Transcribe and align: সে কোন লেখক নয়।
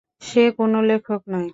সে 0.21 0.43
কোন 0.57 0.73
লেখক 0.83 1.21
নয়। 1.27 1.49